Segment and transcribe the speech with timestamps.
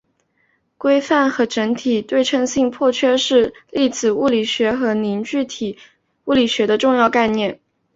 [0.79, 5.77] 规范和整体对称性破缺是粒子物理学和凝聚体
[6.25, 7.59] 物理学的重要概念。